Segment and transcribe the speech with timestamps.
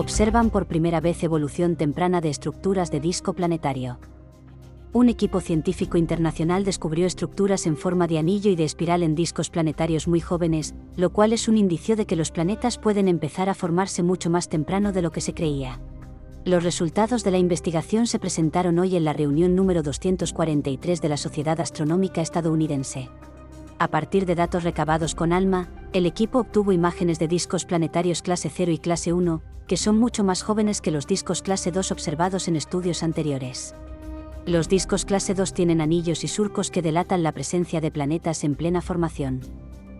[0.00, 3.98] observan por primera vez evolución temprana de estructuras de disco planetario.
[4.94, 9.50] Un equipo científico internacional descubrió estructuras en forma de anillo y de espiral en discos
[9.50, 13.54] planetarios muy jóvenes, lo cual es un indicio de que los planetas pueden empezar a
[13.54, 15.80] formarse mucho más temprano de lo que se creía.
[16.46, 21.18] Los resultados de la investigación se presentaron hoy en la reunión número 243 de la
[21.18, 23.10] Sociedad Astronómica Estadounidense.
[23.78, 28.48] A partir de datos recabados con ALMA, el equipo obtuvo imágenes de discos planetarios clase
[28.48, 32.46] 0 y clase 1, que son mucho más jóvenes que los discos clase 2 observados
[32.48, 33.74] en estudios anteriores.
[34.46, 38.54] Los discos clase 2 tienen anillos y surcos que delatan la presencia de planetas en
[38.54, 39.40] plena formación.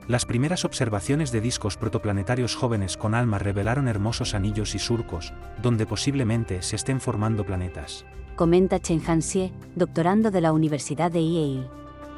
[0.06, 5.86] Las primeras observaciones de discos protoplanetarios jóvenes con ALMA revelaron hermosos anillos y surcos, donde
[5.86, 8.04] posiblemente se estén formando planetas.
[8.34, 11.68] Comenta Chen Hanxie, doctorando de la Universidad de Yale.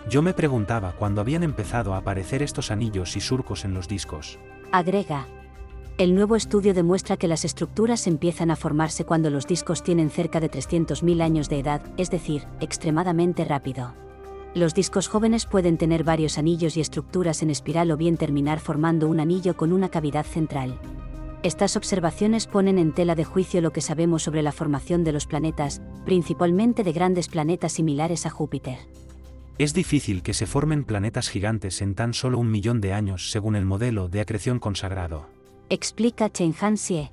[0.08, 4.38] Yo me preguntaba cuándo habían empezado a aparecer estos anillos y surcos en los discos.
[4.72, 5.26] Agrega.
[5.98, 10.40] El nuevo estudio demuestra que las estructuras empiezan a formarse cuando los discos tienen cerca
[10.40, 13.94] de 300.000 años de edad, es decir, extremadamente rápido.
[14.54, 19.08] Los discos jóvenes pueden tener varios anillos y estructuras en espiral o bien terminar formando
[19.08, 20.78] un anillo con una cavidad central.
[21.42, 25.26] Estas observaciones ponen en tela de juicio lo que sabemos sobre la formación de los
[25.26, 28.78] planetas, principalmente de grandes planetas similares a Júpiter.
[29.62, 33.54] Es difícil que se formen planetas gigantes en tan solo un millón de años según
[33.54, 35.28] el modelo de acreción consagrado.
[35.68, 37.12] Explica Chen Hanxie.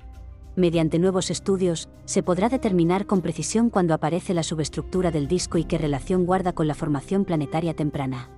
[0.56, 5.64] Mediante nuevos estudios, se podrá determinar con precisión cuándo aparece la subestructura del disco y
[5.64, 8.30] qué relación guarda con la formación planetaria temprana.